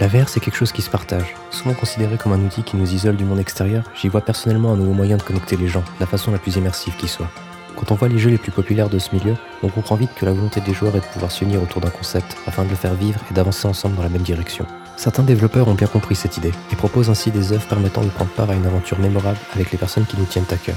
[0.00, 1.36] La VR, c'est quelque chose qui se partage.
[1.50, 4.76] Souvent considéré comme un outil qui nous isole du monde extérieur, j'y vois personnellement un
[4.76, 7.30] nouveau moyen de connecter les gens, de la façon la plus immersive qui soit.
[7.76, 10.24] Quand on voit les jeux les plus populaires de ce milieu, on comprend vite que
[10.24, 12.94] la volonté des joueurs est de pouvoir s'unir autour d'un concept afin de le faire
[12.94, 14.66] vivre et d'avancer ensemble dans la même direction.
[14.96, 18.30] Certains développeurs ont bien compris cette idée et proposent ainsi des œuvres permettant de prendre
[18.30, 20.76] part à une aventure mémorable avec les personnes qui nous tiennent à cœur.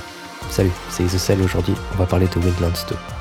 [0.52, 3.16] Salut, c'est Isocel et aujourd'hui on va parler de Windlands 2.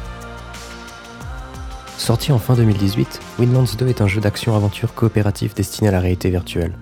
[1.99, 6.31] Sorti en fin 2018, Windlands 2 est un jeu d'action-aventure coopératif destiné à la réalité
[6.31, 6.73] virtuelle.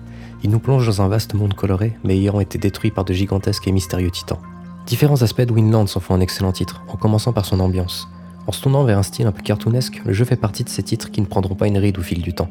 [0.43, 3.67] Il nous plonge dans un vaste monde coloré, mais ayant été détruit par de gigantesques
[3.67, 4.37] et mystérieux titans.
[4.85, 8.07] Différents aspects de Windlands en font un excellent titre, en commençant par son ambiance.
[8.45, 10.83] En se tournant vers un style un peu cartoonesque, le jeu fait partie de ces
[10.83, 12.49] titres qui ne prendront pas une ride au fil du temps.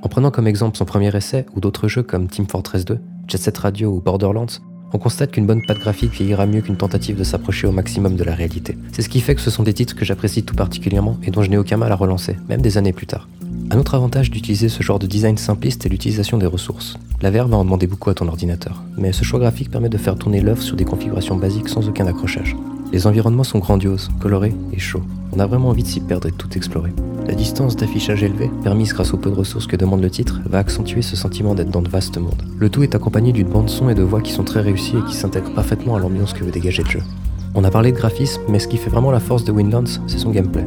[0.00, 3.38] En prenant comme exemple son premier essai ou d'autres jeux comme Team Fortress 2, Jet
[3.38, 4.46] Set Radio ou Borderlands,
[4.94, 8.22] on constate qu'une bonne patte graphique vieillira mieux qu'une tentative de s'approcher au maximum de
[8.22, 8.78] la réalité.
[8.92, 11.42] C'est ce qui fait que ce sont des titres que j'apprécie tout particulièrement et dont
[11.42, 13.28] je n'ai aucun mal à relancer, même des années plus tard.
[13.72, 16.96] Un autre avantage d'utiliser ce genre de design simpliste est l'utilisation des ressources.
[17.22, 19.98] La VR va en demander beaucoup à ton ordinateur, mais ce choix graphique permet de
[19.98, 22.54] faire tourner l'œuvre sur des configurations basiques sans aucun accrochage.
[22.92, 25.02] Les environnements sont grandioses, colorés et chauds.
[25.32, 26.92] On a vraiment envie de s'y perdre et de tout explorer.
[27.26, 30.58] La distance d'affichage élevée, permise grâce au peu de ressources que demande le titre, va
[30.58, 32.42] accentuer ce sentiment d'être dans de vastes mondes.
[32.58, 35.08] Le tout est accompagné d'une bande son et de voix qui sont très réussies et
[35.08, 37.02] qui s'intègrent parfaitement à l'ambiance que veut dégager le jeu.
[37.54, 40.18] On a parlé de graphisme, mais ce qui fait vraiment la force de Windlands, c'est
[40.18, 40.66] son gameplay.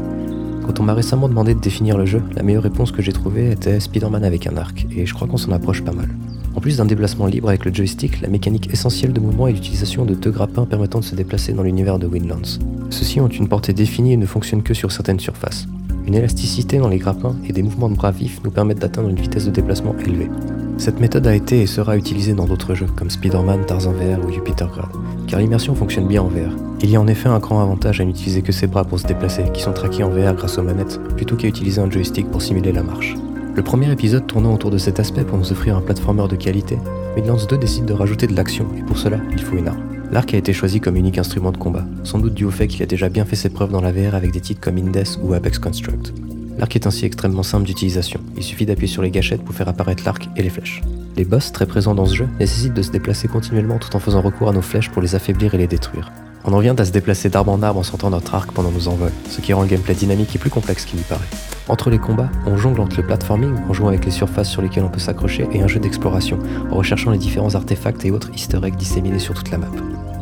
[0.65, 3.51] Quand on m'a récemment demandé de définir le jeu, la meilleure réponse que j'ai trouvée
[3.51, 6.09] était Spider-Man avec un arc, et je crois qu'on s'en approche pas mal.
[6.55, 10.05] En plus d'un déplacement libre avec le joystick, la mécanique essentielle de mouvement est l'utilisation
[10.05, 12.57] de deux grappins permettant de se déplacer dans l'univers de Windlands.
[12.89, 15.67] Ceux-ci ont une portée définie et ne fonctionnent que sur certaines surfaces.
[16.07, 19.19] Une élasticité dans les grappins et des mouvements de bras vifs nous permettent d'atteindre une
[19.19, 20.29] vitesse de déplacement élevée.
[20.77, 24.31] Cette méthode a été et sera utilisée dans d'autres jeux comme Spider-Man, Tarzan VR ou
[24.31, 24.87] Jupitergrad,
[25.27, 26.55] car l'immersion fonctionne bien en VR.
[26.81, 29.05] Il y a en effet un grand avantage à n'utiliser que ses bras pour se
[29.05, 32.41] déplacer, qui sont traqués en VR grâce aux manettes, plutôt qu'à utiliser un joystick pour
[32.41, 33.15] simuler la marche.
[33.53, 36.77] Le premier épisode tournant autour de cet aspect pour nous offrir un platformer de qualité,
[37.17, 39.96] Midlands 2 décide de rajouter de l'action, et pour cela, il faut une arme.
[40.11, 42.81] L'arc a été choisi comme unique instrument de combat, sans doute dû au fait qu'il
[42.81, 45.33] a déjà bien fait ses preuves dans la VR avec des titres comme Indes ou
[45.33, 46.13] Apex Construct.
[46.57, 50.03] L'arc est ainsi extrêmement simple d'utilisation, il suffit d'appuyer sur les gâchettes pour faire apparaître
[50.05, 50.81] l'arc et les flèches.
[51.17, 54.21] Les boss, très présents dans ce jeu, nécessitent de se déplacer continuellement tout en faisant
[54.21, 56.11] recours à nos flèches pour les affaiblir et les détruire.
[56.45, 58.87] On en vient à se déplacer d'arbre en arbre en sortant notre arc pendant nos
[58.87, 61.27] envols, ce qui rend le gameplay dynamique et plus complexe qu'il n'y paraît.
[61.67, 64.85] Entre les combats, on jongle entre le platforming, en jouant avec les surfaces sur lesquelles
[64.85, 66.39] on peut s'accrocher, et un jeu d'exploration,
[66.71, 69.67] en recherchant les différents artefacts et autres easter eggs disséminés sur toute la map.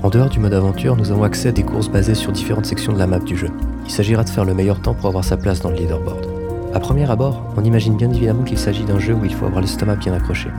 [0.06, 2.94] En dehors du mode aventure, nous avons accès à des courses basées sur différentes sections
[2.94, 3.50] de la map du jeu.
[3.86, 6.28] Il s'agira de faire le meilleur temps pour avoir sa place dans le leaderboard.
[6.76, 9.62] A premier abord, on imagine bien évidemment qu'il s'agit d'un jeu où il faut avoir
[9.62, 10.50] l'estomac bien accroché.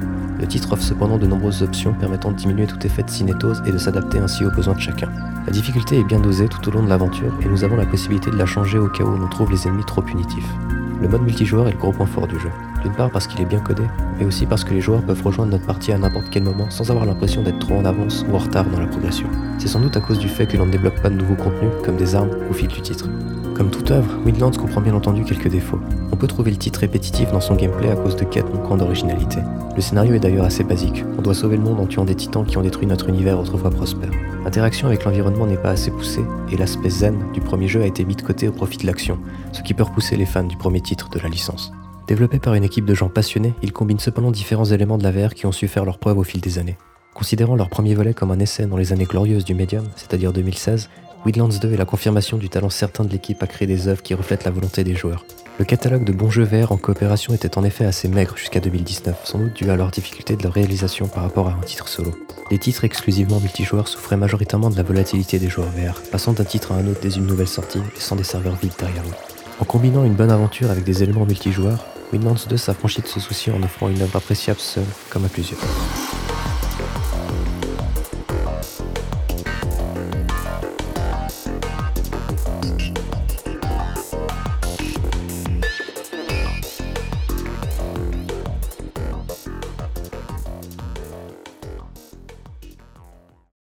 [0.41, 3.71] Le titre offre cependant de nombreuses options permettant de diminuer tout effet de cinétose et
[3.71, 5.13] de s'adapter ainsi aux besoins de chacun.
[5.47, 8.33] La difficulté est bien dosée tout au long de l'aventure et nous avons la possibilité
[8.33, 10.53] de la changer au cas où on trouve les ennemis trop punitifs.
[11.01, 12.51] Le mode multijoueur est le gros point fort du jeu.
[12.87, 13.83] D'une part parce qu'il est bien codé,
[14.17, 16.89] mais aussi parce que les joueurs peuvent rejoindre notre partie à n'importe quel moment sans
[16.93, 19.27] avoir l'impression d'être trop en avance ou en retard dans la progression.
[19.59, 21.73] C'est sans doute à cause du fait que l'on ne développe pas de nouveaux contenus,
[21.85, 23.09] comme des armes au fil du titre.
[23.57, 25.81] Comme toute œuvre, Windlands comprend bien entendu quelques défauts.
[26.13, 29.41] On peut trouver le titre répétitif dans son gameplay à cause de quêtes manquant d'originalité.
[29.75, 31.05] Le scénario est d'ailleurs assez basique.
[31.19, 33.73] On doit sauver le monde en tuant des titans qui ont détruit notre univers autrefois
[33.73, 34.13] prospère.
[34.45, 38.05] L'interaction avec l'environnement n'est pas assez poussée, et l'aspect zen du premier jeu a été
[38.05, 39.19] mis de côté au profit de l'action,
[39.51, 41.73] ce qui peut repousser les fans du premier titre de la licence.
[42.07, 45.35] Développé par une équipe de gens passionnés, il combine cependant différents éléments de la VR
[45.35, 46.79] qui ont su faire leur preuve au fil des années.
[47.15, 50.89] Considérant leur premier volet comme un essai dans les années glorieuses du médium, c'est-à-dire 2016,
[51.25, 54.15] Windlands 2 est la confirmation du talent certain de l'équipe à créer des œuvres qui
[54.15, 55.25] reflètent la volonté des joueurs.
[55.59, 59.23] Le catalogue de bons jeux VR en coopération était en effet assez maigre jusqu'à 2019,
[59.25, 62.15] sans doute dû à leur difficulté de leur réalisation par rapport à un titre solo.
[62.53, 66.71] Les titres exclusivement multijoueurs souffraient majoritairement de la volatilité des joueurs VR, passant d'un titre
[66.71, 69.37] à un autre dès une nouvelle sortie, laissant des serveurs vides derrière eux.
[69.59, 73.51] En combinant une bonne aventure avec des éléments multijoueurs, Windlands 2 s'affranchit de ce souci
[73.51, 75.61] en offrant une œuvre appréciable seule comme à plusieurs.